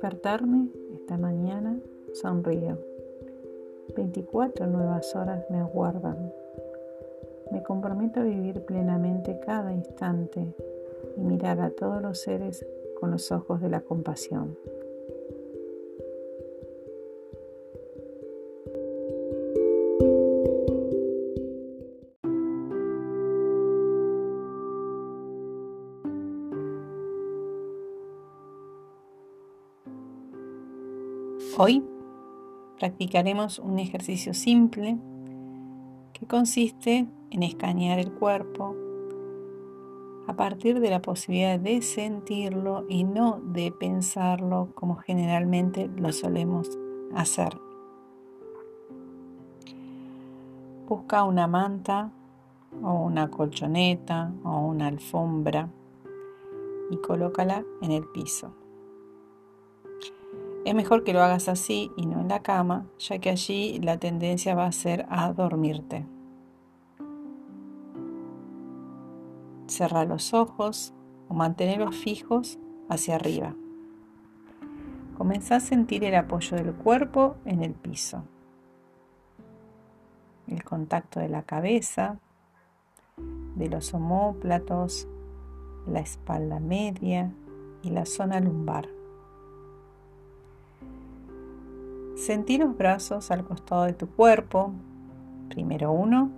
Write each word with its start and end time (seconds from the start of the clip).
despertarme 0.00 0.70
esta 0.94 1.18
mañana 1.18 1.78
sonrío. 2.14 2.78
24 3.94 4.66
nuevas 4.66 5.14
horas 5.14 5.44
me 5.50 5.58
aguardan. 5.58 6.32
Me 7.52 7.62
comprometo 7.62 8.20
a 8.20 8.22
vivir 8.22 8.62
plenamente 8.62 9.38
cada 9.44 9.74
instante 9.74 10.54
y 11.18 11.20
mirar 11.20 11.60
a 11.60 11.68
todos 11.68 12.00
los 12.00 12.18
seres 12.18 12.64
con 12.98 13.10
los 13.10 13.30
ojos 13.30 13.60
de 13.60 13.68
la 13.68 13.82
compasión. 13.82 14.56
Hoy 31.62 31.84
practicaremos 32.78 33.58
un 33.58 33.78
ejercicio 33.78 34.32
simple 34.32 34.96
que 36.14 36.26
consiste 36.26 37.06
en 37.30 37.42
escanear 37.42 37.98
el 37.98 38.12
cuerpo 38.12 38.74
a 40.26 40.32
partir 40.36 40.80
de 40.80 40.88
la 40.88 41.02
posibilidad 41.02 41.60
de 41.60 41.82
sentirlo 41.82 42.86
y 42.88 43.04
no 43.04 43.42
de 43.44 43.72
pensarlo 43.72 44.70
como 44.74 44.96
generalmente 44.96 45.90
lo 45.98 46.12
solemos 46.12 46.78
hacer. 47.14 47.60
Busca 50.88 51.24
una 51.24 51.46
manta 51.46 52.10
o 52.82 52.94
una 53.04 53.30
colchoneta 53.30 54.32
o 54.44 54.60
una 54.60 54.86
alfombra 54.86 55.68
y 56.90 56.96
colócala 57.02 57.62
en 57.82 57.90
el 57.90 58.06
piso. 58.14 58.50
Es 60.64 60.74
mejor 60.74 61.04
que 61.04 61.14
lo 61.14 61.22
hagas 61.22 61.48
así 61.48 61.90
y 61.96 62.04
no 62.04 62.20
en 62.20 62.28
la 62.28 62.42
cama, 62.42 62.86
ya 62.98 63.18
que 63.18 63.30
allí 63.30 63.78
la 63.80 63.96
tendencia 63.96 64.54
va 64.54 64.66
a 64.66 64.72
ser 64.72 65.06
a 65.08 65.32
dormirte. 65.32 66.04
Cerra 69.66 70.04
los 70.04 70.34
ojos 70.34 70.92
o 71.28 71.34
mantenerlos 71.34 71.96
fijos 71.96 72.58
hacia 72.90 73.14
arriba. 73.14 73.54
Comenzá 75.16 75.56
a 75.56 75.60
sentir 75.60 76.04
el 76.04 76.14
apoyo 76.14 76.56
del 76.56 76.74
cuerpo 76.74 77.36
en 77.44 77.62
el 77.62 77.72
piso, 77.72 78.24
el 80.46 80.62
contacto 80.64 81.20
de 81.20 81.28
la 81.28 81.42
cabeza, 81.42 82.18
de 83.54 83.68
los 83.68 83.94
omóplatos, 83.94 85.08
la 85.86 86.00
espalda 86.00 86.60
media 86.60 87.32
y 87.82 87.90
la 87.90 88.04
zona 88.04 88.40
lumbar. 88.40 88.99
Sentí 92.20 92.58
los 92.58 92.76
brazos 92.76 93.30
al 93.30 93.44
costado 93.44 93.84
de 93.84 93.94
tu 93.94 94.06
cuerpo. 94.06 94.74
Primero 95.48 95.90
uno, 95.90 96.30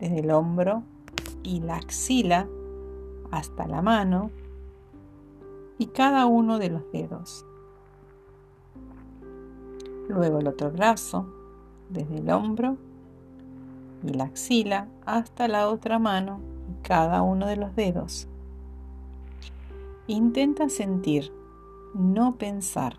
desde 0.00 0.18
el 0.18 0.32
hombro 0.32 0.82
y 1.44 1.60
la 1.60 1.76
axila 1.76 2.48
hasta 3.30 3.68
la 3.68 3.82
mano 3.82 4.32
y 5.78 5.86
cada 5.86 6.26
uno 6.26 6.58
de 6.58 6.70
los 6.70 6.90
dedos. 6.90 7.46
Luego 10.08 10.40
el 10.40 10.48
otro 10.48 10.72
brazo, 10.72 11.24
desde 11.88 12.18
el 12.18 12.28
hombro 12.28 12.76
y 14.02 14.12
la 14.12 14.24
axila 14.24 14.88
hasta 15.06 15.46
la 15.46 15.68
otra 15.68 16.00
mano 16.00 16.40
y 16.68 16.82
cada 16.82 17.22
uno 17.22 17.46
de 17.46 17.56
los 17.56 17.76
dedos. 17.76 18.26
Intenta 20.08 20.68
sentir, 20.68 21.32
no 21.94 22.34
pensar 22.34 22.96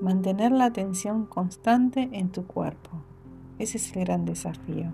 mantener 0.00 0.52
la 0.52 0.66
atención 0.66 1.26
constante 1.26 2.08
en 2.12 2.30
tu 2.30 2.46
cuerpo. 2.46 2.90
Ese 3.58 3.78
es 3.78 3.96
el 3.96 4.04
gran 4.04 4.24
desafío. 4.24 4.90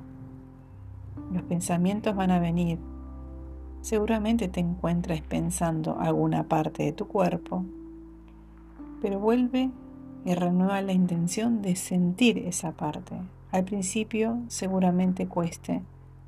Los 1.33 1.43
pensamientos 1.43 2.15
van 2.15 2.31
a 2.31 2.39
venir. 2.39 2.79
Seguramente 3.81 4.49
te 4.49 4.61
encuentres 4.61 5.23
pensando 5.23 5.99
alguna 5.99 6.45
parte 6.45 6.85
de 6.85 6.93
tu 6.93 7.09
cuerpo, 7.09 7.65
pero 9.01 9.19
vuelve 9.19 9.71
y 10.25 10.35
renueva 10.35 10.81
la 10.83 10.93
intención 10.93 11.63
de 11.63 11.75
sentir 11.75 12.39
esa 12.39 12.73
parte. 12.73 13.17
Al 13.51 13.65
principio 13.65 14.39
seguramente 14.47 15.27
cueste 15.27 15.83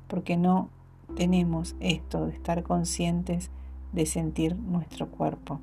porque 0.07 0.35
no 0.35 0.69
tenemos 1.15 1.75
esto 1.79 2.25
de 2.25 2.33
estar 2.33 2.63
conscientes 2.63 3.49
de 3.93 4.05
sentir 4.05 4.57
nuestro 4.57 5.07
cuerpo. 5.07 5.61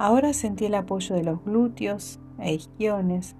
Ahora 0.00 0.32
sentí 0.32 0.64
el 0.64 0.76
apoyo 0.76 1.14
de 1.14 1.22
los 1.22 1.44
glúteos 1.44 2.20
e 2.38 2.54
isquiones, 2.54 3.36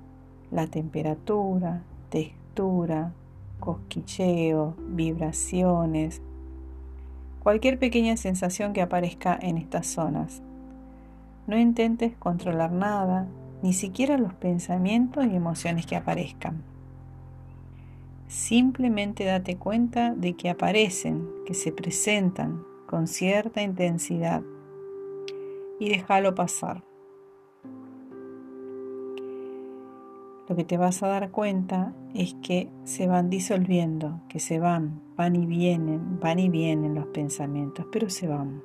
la 0.51 0.67
temperatura, 0.67 1.85
textura, 2.11 3.15
cosquilleo, 3.61 4.77
vibraciones, 4.79 6.21
cualquier 7.43 7.79
pequeña 7.79 8.19
sensación 8.19 8.75
que 8.75 8.83
aparezca 8.83 9.39
en 9.41 9.57
estas 9.57 9.87
zonas. 9.87 10.43
No 11.47 11.59
intentes 11.59 12.15
controlar 12.19 12.73
nada, 12.73 13.27
ni 13.63 13.73
siquiera 13.73 14.19
los 14.19 14.35
pensamientos 14.35 15.25
y 15.25 15.35
emociones 15.35 15.87
que 15.87 15.97
aparezcan. 15.97 16.63
Simplemente 18.29 19.25
date 19.25 19.57
cuenta 19.57 20.15
de 20.15 20.35
que 20.35 20.51
aparecen, 20.51 21.27
que 21.47 21.55
se 21.55 21.73
presentan 21.73 22.63
con 22.87 23.07
cierta 23.07 23.63
intensidad 23.63 24.43
y 25.81 25.89
déjalo 25.89 26.37
pasar. 26.37 26.85
Lo 30.49 30.57
que 30.57 30.65
te 30.65 30.77
vas 30.77 31.03
a 31.03 31.09
dar 31.09 31.31
cuenta 31.31 31.95
es 32.15 32.35
que 32.43 32.69
se 32.85 33.07
van 33.07 33.31
disolviendo, 33.31 34.21
que 34.29 34.41
se 34.41 34.59
van, 34.59 35.01
van 35.17 35.37
y 35.37 35.47
vienen, 35.47 36.19
van 36.21 36.39
y 36.39 36.49
vienen 36.49 36.95
los 36.95 37.07
pensamientos, 37.07 37.87
pero 37.91 38.11
se 38.11 38.27
van. 38.27 38.63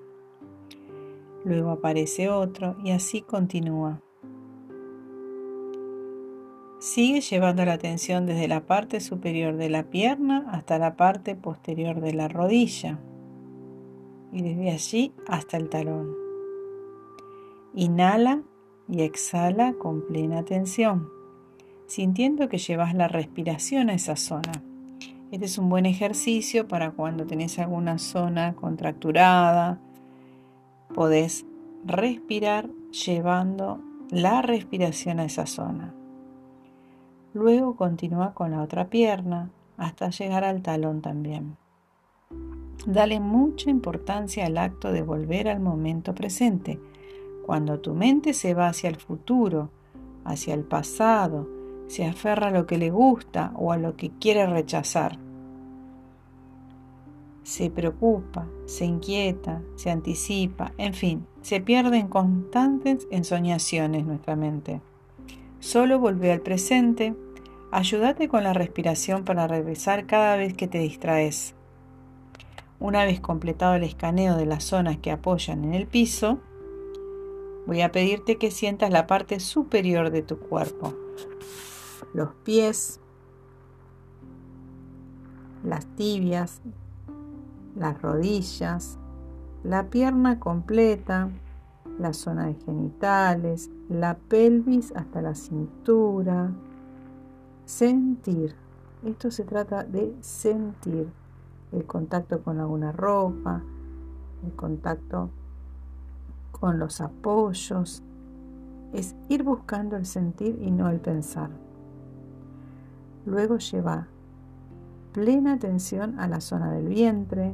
Luego 1.43 1.69
aparece 1.69 2.29
otro 2.29 2.75
y 2.83 2.89
así 2.91 3.21
continúa. 3.21 4.01
Sigue 6.79 7.21
llevando 7.21 7.63
la 7.65 7.73
atención 7.73 8.25
desde 8.25 8.47
la 8.47 8.65
parte 8.65 8.99
superior 8.99 9.55
de 9.55 9.69
la 9.69 9.83
pierna 9.83 10.45
hasta 10.51 10.79
la 10.79 10.95
parte 10.95 11.35
posterior 11.35 12.01
de 12.01 12.13
la 12.13 12.27
rodilla 12.27 12.99
y 14.31 14.41
desde 14.41 14.71
allí 14.71 15.13
hasta 15.27 15.57
el 15.57 15.69
talón. 15.69 16.24
Inhala 17.77 18.41
y 18.87 19.01
exhala 19.01 19.73
con 19.73 20.07
plena 20.07 20.39
atención, 20.39 21.09
sintiendo 21.87 22.47
que 22.47 22.57
llevas 22.57 22.93
la 22.93 23.09
respiración 23.09 23.89
a 23.89 23.95
esa 23.95 24.15
zona. 24.15 24.63
Este 25.29 25.45
es 25.45 25.57
un 25.57 25.67
buen 25.67 25.85
ejercicio 25.85 26.69
para 26.69 26.91
cuando 26.91 27.25
tenés 27.25 27.59
alguna 27.59 27.97
zona 27.97 28.55
contracturada. 28.55 29.81
Podés 30.93 31.45
respirar 31.83 32.69
llevando 32.91 33.81
la 34.09 34.41
respiración 34.41 35.19
a 35.19 35.25
esa 35.25 35.45
zona. 35.45 35.93
Luego 37.33 37.75
continúa 37.75 38.33
con 38.33 38.51
la 38.51 38.61
otra 38.61 38.87
pierna 38.87 39.49
hasta 39.75 40.11
llegar 40.11 40.45
al 40.45 40.61
talón 40.61 41.01
también. 41.01 41.57
Dale 42.85 43.19
mucha 43.19 43.69
importancia 43.69 44.45
al 44.45 44.57
acto 44.57 44.93
de 44.93 45.01
volver 45.01 45.49
al 45.49 45.59
momento 45.59 46.15
presente 46.15 46.79
cuando 47.45 47.79
tu 47.79 47.93
mente 47.93 48.33
se 48.33 48.55
va 48.55 48.69
hacia 48.69 48.89
el 48.89 48.95
futuro, 48.95 49.69
hacia 50.23 50.55
el 50.55 50.63
pasado, 50.63 51.47
se 51.85 52.03
aferra 52.03 52.47
a 52.47 52.51
lo 52.51 52.65
que 52.65 52.79
le 52.79 52.89
gusta 52.89 53.51
o 53.55 53.71
a 53.71 53.77
lo 53.77 53.95
que 53.95 54.09
quiere 54.09 54.47
rechazar. 54.47 55.19
Se 57.43 57.69
preocupa, 57.69 58.47
se 58.65 58.85
inquieta, 58.85 59.61
se 59.75 59.91
anticipa, 59.91 60.71
en 60.79 60.95
fin, 60.95 61.27
se 61.43 61.61
pierde 61.61 61.99
en 61.99 62.07
constantes 62.07 63.07
ensoñaciones 63.11 64.07
nuestra 64.07 64.35
mente. 64.35 64.81
Solo 65.59 65.99
vuelve 65.99 66.31
al 66.31 66.41
presente, 66.41 67.13
ayúdate 67.71 68.27
con 68.27 68.43
la 68.43 68.53
respiración 68.53 69.23
para 69.23 69.45
regresar 69.45 70.07
cada 70.07 70.35
vez 70.35 70.55
que 70.55 70.67
te 70.67 70.79
distraes. 70.79 71.53
Una 72.79 73.05
vez 73.05 73.19
completado 73.19 73.75
el 73.75 73.83
escaneo 73.83 74.35
de 74.35 74.47
las 74.47 74.63
zonas 74.63 74.97
que 74.97 75.11
apoyan 75.11 75.63
en 75.63 75.75
el 75.75 75.85
piso, 75.85 76.39
Voy 77.65 77.81
a 77.81 77.91
pedirte 77.91 78.37
que 78.37 78.51
sientas 78.51 78.91
la 78.91 79.07
parte 79.07 79.39
superior 79.39 80.11
de 80.11 80.21
tu 80.21 80.37
cuerpo, 80.37 80.93
los 82.13 82.29
pies, 82.43 82.99
las 85.63 85.85
tibias, 85.95 86.61
las 87.75 87.99
rodillas, 88.01 88.99
la 89.63 89.89
pierna 89.89 90.39
completa, 90.39 91.29
la 91.99 92.13
zona 92.13 92.45
de 92.45 92.53
genitales, 92.53 93.71
la 93.89 94.15
pelvis 94.15 94.93
hasta 94.95 95.21
la 95.21 95.33
cintura. 95.33 96.51
Sentir. 97.65 98.55
Esto 99.03 99.31
se 99.31 99.43
trata 99.43 99.83
de 99.83 100.15
sentir 100.21 101.07
el 101.71 101.85
contacto 101.85 102.43
con 102.43 102.59
alguna 102.59 102.91
ropa, 102.91 103.63
el 104.45 104.55
contacto 104.55 105.31
con 106.65 106.79
los 106.79 106.99
apoyos. 106.99 108.01
Es 108.91 109.15
ir 109.29 109.43
buscando 109.43 109.97
el 109.97 110.07
sentir 110.07 110.57
y 110.59 110.71
no 110.71 110.89
el 110.89 110.99
pensar. 110.99 111.51
Luego 113.27 113.59
lleva 113.59 114.07
plena 115.13 115.53
atención 115.53 116.19
a 116.19 116.27
la 116.27 116.41
zona 116.41 116.71
del 116.71 116.87
vientre, 116.87 117.53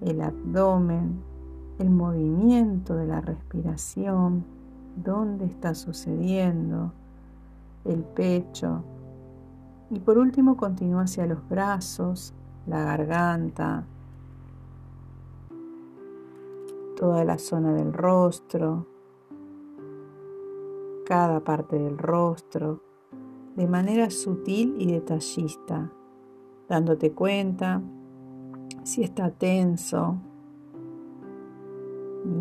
el 0.00 0.22
abdomen, 0.22 1.20
el 1.78 1.90
movimiento 1.90 2.96
de 2.96 3.08
la 3.08 3.20
respiración, 3.20 4.46
dónde 4.96 5.44
está 5.44 5.74
sucediendo, 5.74 6.94
el 7.84 8.02
pecho. 8.02 8.84
Y 9.90 9.98
por 9.98 10.16
último 10.16 10.56
continúa 10.56 11.02
hacia 11.02 11.26
los 11.26 11.46
brazos, 11.46 12.32
la 12.66 12.84
garganta, 12.84 13.84
toda 17.00 17.24
la 17.24 17.38
zona 17.38 17.72
del 17.72 17.94
rostro, 17.94 18.86
cada 21.06 21.40
parte 21.40 21.78
del 21.78 21.96
rostro, 21.96 22.82
de 23.56 23.66
manera 23.66 24.10
sutil 24.10 24.74
y 24.78 24.92
detallista, 24.92 25.90
dándote 26.68 27.12
cuenta 27.12 27.80
si 28.82 29.02
está 29.02 29.30
tenso 29.30 30.18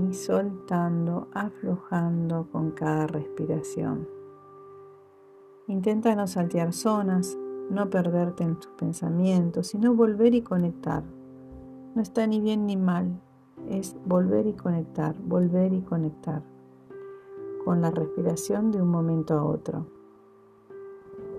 y 0.09 0.13
soltando, 0.13 1.29
aflojando 1.33 2.49
con 2.51 2.71
cada 2.71 3.07
respiración. 3.07 4.09
Intenta 5.67 6.13
no 6.15 6.27
saltear 6.27 6.73
zonas, 6.73 7.37
no 7.69 7.89
perderte 7.89 8.43
en 8.43 8.57
tus 8.57 8.71
pensamientos, 8.73 9.67
sino 9.67 9.93
volver 9.93 10.35
y 10.35 10.41
conectar. 10.41 11.03
No 11.95 12.01
está 12.01 12.27
ni 12.27 12.41
bien 12.41 12.65
ni 12.65 12.75
mal, 12.75 13.21
es 13.67 13.95
volver 14.05 14.47
y 14.47 14.53
conectar, 14.53 15.15
volver 15.21 15.73
y 15.73 15.81
conectar 15.81 16.43
con 17.65 17.81
la 17.81 17.91
respiración 17.91 18.71
de 18.71 18.81
un 18.81 18.89
momento 18.89 19.37
a 19.37 19.43
otro. 19.43 19.85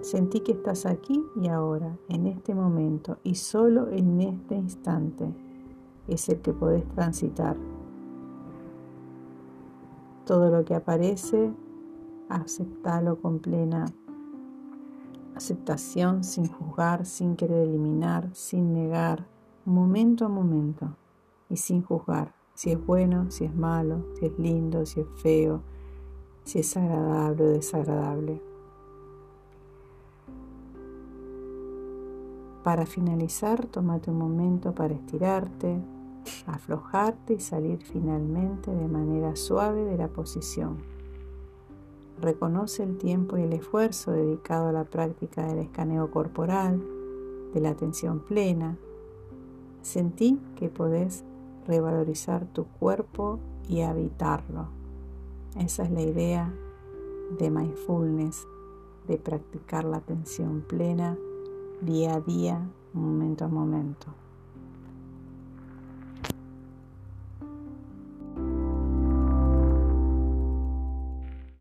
Sentí 0.00 0.40
que 0.40 0.52
estás 0.52 0.87
aquí 0.87 1.25
y 1.37 1.49
ahora, 1.49 1.99
en 2.08 2.26
este 2.26 2.55
momento 2.55 3.19
y 3.22 3.34
solo 3.34 3.88
en 3.90 4.20
este 4.20 4.55
instante 4.55 5.34
es 6.08 6.28
el 6.28 6.40
que 6.40 6.52
podés 6.52 6.87
transitar. 6.88 7.56
Todo 10.25 10.50
lo 10.50 10.64
que 10.64 10.75
aparece, 10.75 11.52
aceptalo 12.28 13.20
con 13.20 13.40
plena 13.40 13.87
aceptación, 15.34 16.22
sin 16.22 16.46
juzgar, 16.46 17.06
sin 17.06 17.34
querer 17.34 17.67
eliminar, 17.67 18.28
sin 18.34 18.72
negar, 18.75 19.26
momento 19.64 20.26
a 20.26 20.28
momento 20.28 20.96
y 21.50 21.56
sin 21.56 21.82
juzgar 21.82 22.41
si 22.61 22.73
es 22.73 22.87
bueno, 22.87 23.31
si 23.31 23.47
es 23.47 23.55
malo, 23.55 24.05
si 24.19 24.26
es 24.26 24.38
lindo, 24.38 24.85
si 24.85 25.00
es 25.00 25.06
feo, 25.23 25.62
si 26.44 26.58
es 26.58 26.76
agradable 26.76 27.44
o 27.44 27.49
desagradable. 27.49 28.43
Para 32.62 32.85
finalizar, 32.85 33.64
tómate 33.64 34.11
un 34.11 34.19
momento 34.19 34.75
para 34.75 34.93
estirarte, 34.93 35.81
aflojarte 36.47 37.32
y 37.32 37.41
salir 37.41 37.82
finalmente 37.82 38.70
de 38.70 38.88
manera 38.88 39.37
suave 39.37 39.82
de 39.87 39.96
la 39.96 40.08
posición. 40.08 40.76
Reconoce 42.20 42.82
el 42.82 42.99
tiempo 42.99 43.38
y 43.38 43.44
el 43.44 43.55
esfuerzo 43.55 44.12
dedicado 44.12 44.69
a 44.69 44.73
la 44.73 44.85
práctica 44.85 45.46
del 45.46 45.61
escaneo 45.61 46.11
corporal, 46.11 46.79
de 47.55 47.61
la 47.62 47.70
atención 47.70 48.20
plena. 48.20 48.76
Sentí 49.81 50.38
que 50.56 50.69
podés 50.69 51.25
revalorizar 51.67 52.47
tu 52.47 52.65
cuerpo 52.65 53.39
y 53.69 53.83
habitarlo. 53.83 54.69
Esa 55.59 55.85
es 55.85 55.91
la 55.91 56.03
idea 56.03 56.53
de 57.39 57.51
mindfulness, 57.51 58.47
de 59.07 59.17
practicar 59.19 59.85
la 59.85 59.99
atención 59.99 60.62
plena 60.62 61.17
día 61.81 62.15
a 62.15 62.21
día, 62.21 62.69
momento 62.93 63.45
a 63.45 63.49
momento. 63.49 64.09